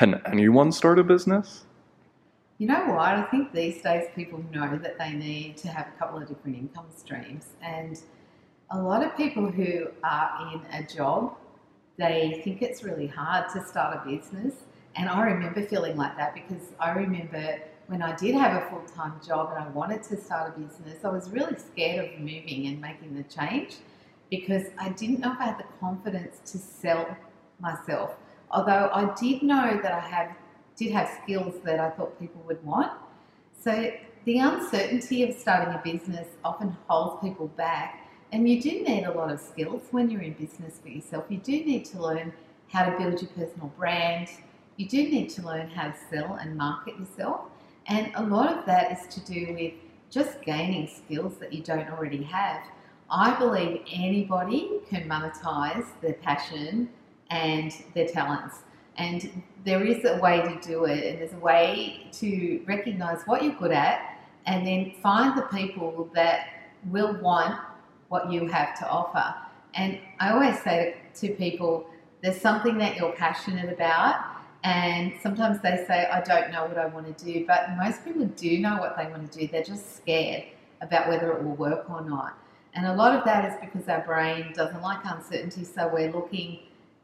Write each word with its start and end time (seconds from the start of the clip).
Can 0.00 0.18
anyone 0.24 0.72
start 0.72 0.98
a 0.98 1.04
business? 1.04 1.66
You 2.56 2.68
know 2.68 2.86
what? 2.86 3.00
I 3.00 3.22
think 3.24 3.52
these 3.52 3.82
days 3.82 4.08
people 4.16 4.42
know 4.50 4.78
that 4.78 4.98
they 4.98 5.12
need 5.12 5.58
to 5.58 5.68
have 5.68 5.88
a 5.88 5.98
couple 5.98 6.22
of 6.22 6.26
different 6.26 6.56
income 6.56 6.86
streams. 6.96 7.48
And 7.60 8.00
a 8.70 8.80
lot 8.80 9.04
of 9.04 9.14
people 9.14 9.50
who 9.50 9.88
are 10.02 10.54
in 10.54 10.62
a 10.72 10.86
job, 10.86 11.36
they 11.98 12.40
think 12.42 12.62
it's 12.62 12.82
really 12.82 13.08
hard 13.08 13.52
to 13.52 13.62
start 13.62 14.00
a 14.00 14.08
business. 14.08 14.54
And 14.96 15.06
I 15.06 15.20
remember 15.20 15.66
feeling 15.66 15.98
like 15.98 16.16
that 16.16 16.32
because 16.32 16.68
I 16.80 16.92
remember 16.92 17.58
when 17.88 18.00
I 18.00 18.16
did 18.16 18.34
have 18.36 18.62
a 18.62 18.70
full 18.70 18.86
time 18.96 19.20
job 19.28 19.52
and 19.54 19.62
I 19.62 19.68
wanted 19.68 20.02
to 20.04 20.16
start 20.18 20.56
a 20.56 20.58
business, 20.58 21.04
I 21.04 21.10
was 21.10 21.28
really 21.28 21.58
scared 21.58 22.14
of 22.14 22.20
moving 22.20 22.68
and 22.68 22.80
making 22.80 23.14
the 23.14 23.24
change 23.24 23.76
because 24.30 24.62
I 24.78 24.88
didn't 24.88 25.20
know 25.20 25.34
if 25.34 25.40
I 25.40 25.44
had 25.44 25.58
the 25.58 25.66
confidence 25.78 26.38
to 26.52 26.56
sell 26.56 27.18
myself. 27.60 28.16
Although 28.50 28.90
I 28.92 29.14
did 29.20 29.42
know 29.42 29.78
that 29.82 29.92
I 29.92 30.00
have 30.00 30.32
did 30.76 30.92
have 30.92 31.10
skills 31.22 31.54
that 31.64 31.78
I 31.78 31.90
thought 31.90 32.18
people 32.18 32.42
would 32.46 32.64
want. 32.64 32.90
So 33.62 33.92
the 34.24 34.38
uncertainty 34.38 35.22
of 35.24 35.36
starting 35.36 35.74
a 35.74 35.80
business 35.84 36.26
often 36.42 36.76
holds 36.88 37.22
people 37.22 37.48
back. 37.48 38.08
And 38.32 38.48
you 38.48 38.62
do 38.62 38.70
need 38.82 39.04
a 39.04 39.12
lot 39.12 39.30
of 39.30 39.40
skills 39.40 39.82
when 39.90 40.08
you're 40.08 40.22
in 40.22 40.32
business 40.34 40.78
for 40.82 40.88
yourself. 40.88 41.24
You 41.28 41.38
do 41.38 41.52
need 41.52 41.84
to 41.86 42.00
learn 42.00 42.32
how 42.68 42.84
to 42.84 42.96
build 42.96 43.20
your 43.20 43.30
personal 43.30 43.68
brand. 43.76 44.28
You 44.76 44.88
do 44.88 45.02
need 45.02 45.28
to 45.30 45.42
learn 45.42 45.68
how 45.68 45.88
to 45.88 45.94
sell 46.10 46.34
and 46.34 46.56
market 46.56 46.98
yourself. 46.98 47.42
And 47.86 48.12
a 48.14 48.22
lot 48.22 48.56
of 48.56 48.64
that 48.66 48.92
is 48.92 49.14
to 49.14 49.20
do 49.20 49.52
with 49.52 49.74
just 50.10 50.42
gaining 50.42 50.88
skills 50.88 51.34
that 51.40 51.52
you 51.52 51.62
don't 51.62 51.90
already 51.90 52.22
have. 52.22 52.62
I 53.10 53.36
believe 53.38 53.82
anybody 53.92 54.80
can 54.88 55.08
monetize 55.08 55.86
their 56.00 56.14
passion 56.14 56.88
and 57.30 57.72
their 57.94 58.06
talents. 58.06 58.56
And 58.96 59.42
there 59.64 59.84
is 59.84 60.04
a 60.04 60.18
way 60.20 60.42
to 60.42 60.68
do 60.68 60.84
it, 60.84 61.04
and 61.04 61.18
there's 61.20 61.32
a 61.32 61.38
way 61.38 62.08
to 62.12 62.62
recognize 62.66 63.22
what 63.24 63.42
you're 63.42 63.54
good 63.54 63.72
at, 63.72 64.18
and 64.46 64.66
then 64.66 64.92
find 65.02 65.38
the 65.38 65.42
people 65.42 66.10
that 66.14 66.48
will 66.86 67.14
want 67.20 67.58
what 68.08 68.30
you 68.32 68.46
have 68.48 68.78
to 68.78 68.88
offer. 68.88 69.34
And 69.74 69.98
I 70.18 70.32
always 70.32 70.60
say 70.62 70.96
to 71.16 71.28
people, 71.30 71.86
there's 72.22 72.40
something 72.40 72.76
that 72.78 72.96
you're 72.96 73.12
passionate 73.12 73.72
about, 73.72 74.24
and 74.64 75.12
sometimes 75.22 75.62
they 75.62 75.84
say, 75.86 76.06
I 76.06 76.20
don't 76.20 76.52
know 76.52 76.66
what 76.66 76.76
I 76.76 76.86
want 76.86 77.16
to 77.16 77.24
do, 77.24 77.46
but 77.46 77.70
most 77.78 78.04
people 78.04 78.26
do 78.26 78.58
know 78.58 78.76
what 78.76 78.96
they 78.96 79.06
want 79.06 79.30
to 79.30 79.38
do, 79.38 79.46
they're 79.46 79.62
just 79.62 79.96
scared 79.96 80.44
about 80.82 81.08
whether 81.08 81.32
it 81.32 81.42
will 81.42 81.54
work 81.54 81.88
or 81.88 82.02
not. 82.02 82.36
And 82.74 82.86
a 82.86 82.94
lot 82.94 83.16
of 83.16 83.24
that 83.24 83.50
is 83.50 83.58
because 83.60 83.88
our 83.88 84.04
brain 84.04 84.52
doesn't 84.54 84.82
like 84.82 85.00
uncertainty, 85.04 85.64
so 85.64 85.88
we're 85.92 86.12
looking 86.12 86.60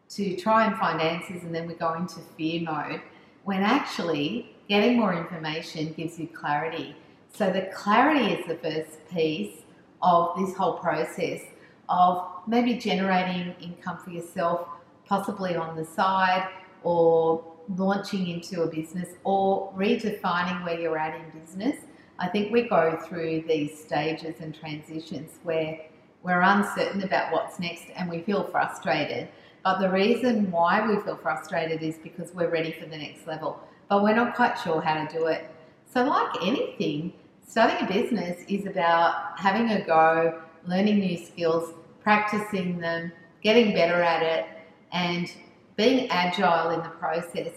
to 0.08 0.36
try 0.36 0.66
and 0.66 0.76
find 0.78 1.00
answers 1.00 1.42
and 1.42 1.54
then 1.54 1.66
we 1.66 1.74
go 1.74 1.94
into 1.94 2.20
fear 2.36 2.62
mode 2.62 3.00
when 3.44 3.62
actually 3.62 4.54
getting 4.68 4.98
more 4.98 5.14
information 5.14 5.92
gives 5.92 6.18
you 6.18 6.26
clarity. 6.28 6.94
So 7.32 7.50
the 7.50 7.70
clarity 7.74 8.32
is 8.32 8.46
the 8.46 8.56
first 8.56 9.08
piece 9.08 9.62
of 10.02 10.38
this 10.38 10.54
whole 10.56 10.74
process 10.74 11.42
of 11.88 12.26
maybe 12.46 12.74
generating 12.74 13.54
income 13.60 13.98
for 13.98 14.10
yourself, 14.10 14.68
possibly 15.06 15.54
on 15.56 15.76
the 15.76 15.84
side, 15.84 16.48
or 16.82 17.44
launching 17.76 18.28
into 18.28 18.62
a 18.62 18.66
business, 18.66 19.10
or 19.24 19.72
redefining 19.76 20.64
where 20.64 20.78
you're 20.78 20.98
at 20.98 21.20
in 21.20 21.40
business. 21.40 21.76
I 22.18 22.28
think 22.28 22.52
we 22.52 22.68
go 22.68 22.98
through 23.06 23.44
these 23.46 23.78
stages 23.78 24.36
and 24.40 24.54
transitions 24.54 25.38
where 25.42 25.80
we're 26.22 26.40
uncertain 26.40 27.02
about 27.02 27.32
what's 27.32 27.60
next 27.60 27.84
and 27.94 28.08
we 28.08 28.22
feel 28.22 28.44
frustrated. 28.44 29.28
But 29.66 29.80
the 29.80 29.90
reason 29.90 30.52
why 30.52 30.86
we 30.86 30.94
feel 31.00 31.16
frustrated 31.16 31.82
is 31.82 31.96
because 31.96 32.32
we're 32.32 32.50
ready 32.50 32.70
for 32.70 32.86
the 32.86 32.96
next 32.96 33.26
level, 33.26 33.58
but 33.88 34.00
we're 34.00 34.14
not 34.14 34.36
quite 34.36 34.54
sure 34.60 34.80
how 34.80 35.04
to 35.04 35.12
do 35.12 35.26
it. 35.26 35.50
So, 35.92 36.04
like 36.04 36.40
anything, 36.40 37.12
starting 37.48 37.84
a 37.84 37.92
business 37.92 38.44
is 38.48 38.66
about 38.66 39.36
having 39.36 39.72
a 39.72 39.84
go, 39.84 40.40
learning 40.68 41.00
new 41.00 41.16
skills, 41.18 41.74
practicing 42.00 42.78
them, 42.78 43.10
getting 43.42 43.74
better 43.74 44.00
at 44.00 44.22
it, 44.22 44.46
and 44.92 45.28
being 45.74 46.08
agile 46.10 46.70
in 46.70 46.84
the 46.84 46.90
process. 46.90 47.50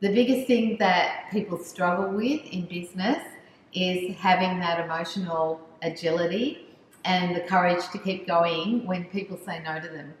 The 0.00 0.12
biggest 0.12 0.46
thing 0.46 0.76
that 0.76 1.30
people 1.32 1.56
struggle 1.56 2.10
with 2.10 2.44
in 2.52 2.66
business 2.66 3.24
is 3.72 4.14
having 4.18 4.60
that 4.60 4.84
emotional 4.84 5.58
agility 5.80 6.66
and 7.06 7.34
the 7.34 7.40
courage 7.40 7.88
to 7.92 7.98
keep 7.98 8.26
going 8.26 8.86
when 8.86 9.06
people 9.06 9.38
say 9.38 9.62
no 9.64 9.80
to 9.80 9.88
them. 9.88 10.12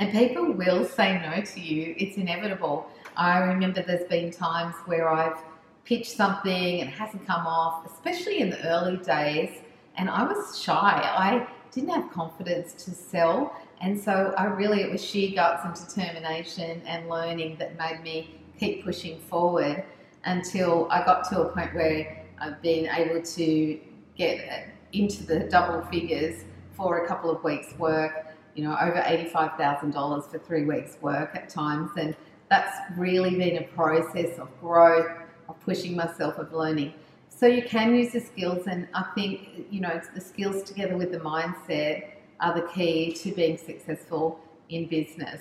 And 0.00 0.10
people 0.12 0.52
will 0.52 0.86
say 0.86 1.20
no 1.20 1.42
to 1.42 1.60
you. 1.60 1.94
It's 1.98 2.16
inevitable. 2.16 2.90
I 3.18 3.40
remember 3.40 3.82
there's 3.82 4.08
been 4.08 4.30
times 4.30 4.74
where 4.86 5.10
I've 5.10 5.36
pitched 5.84 6.16
something 6.16 6.80
and 6.80 6.88
it 6.88 6.92
hasn't 6.92 7.26
come 7.26 7.46
off, 7.46 7.84
especially 7.84 8.38
in 8.38 8.48
the 8.48 8.66
early 8.66 8.96
days. 8.96 9.58
And 9.96 10.08
I 10.08 10.24
was 10.24 10.58
shy. 10.58 10.72
I 10.74 11.46
didn't 11.70 11.90
have 11.90 12.10
confidence 12.10 12.72
to 12.84 12.92
sell. 12.92 13.54
And 13.82 14.00
so 14.00 14.32
I 14.38 14.44
really, 14.44 14.80
it 14.80 14.90
was 14.90 15.04
sheer 15.04 15.34
guts 15.34 15.66
and 15.66 15.74
determination 15.74 16.80
and 16.86 17.06
learning 17.10 17.56
that 17.58 17.76
made 17.76 18.02
me 18.02 18.40
keep 18.58 18.82
pushing 18.82 19.20
forward 19.20 19.84
until 20.24 20.88
I 20.90 21.04
got 21.04 21.28
to 21.28 21.42
a 21.42 21.48
point 21.52 21.74
where 21.74 22.24
I've 22.38 22.62
been 22.62 22.86
able 22.86 23.20
to 23.20 23.80
get 24.16 24.70
into 24.94 25.24
the 25.24 25.40
double 25.40 25.82
figures 25.90 26.44
for 26.72 27.04
a 27.04 27.06
couple 27.06 27.30
of 27.30 27.44
weeks' 27.44 27.74
work 27.78 28.29
you 28.54 28.64
know, 28.64 28.76
over 28.80 29.00
$85,000 29.00 30.30
for 30.30 30.38
three 30.38 30.64
weeks' 30.64 30.96
work 31.00 31.34
at 31.34 31.48
times. 31.48 31.90
And 31.96 32.16
that's 32.48 32.76
really 32.96 33.36
been 33.36 33.58
a 33.58 33.66
process 33.68 34.38
of 34.38 34.48
growth, 34.60 35.10
of 35.48 35.60
pushing 35.60 35.96
myself, 35.96 36.38
of 36.38 36.52
learning. 36.52 36.94
So 37.28 37.46
you 37.46 37.62
can 37.62 37.94
use 37.94 38.12
the 38.12 38.20
skills, 38.20 38.66
and 38.66 38.86
I 38.92 39.04
think, 39.14 39.66
you 39.70 39.80
know, 39.80 40.00
the 40.14 40.20
skills 40.20 40.62
together 40.62 40.96
with 40.96 41.12
the 41.12 41.20
mindset 41.20 42.10
are 42.40 42.54
the 42.54 42.66
key 42.68 43.12
to 43.12 43.32
being 43.32 43.56
successful 43.56 44.40
in 44.68 44.86
business. 44.86 45.40